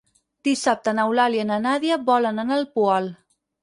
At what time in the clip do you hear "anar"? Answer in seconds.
2.47-2.61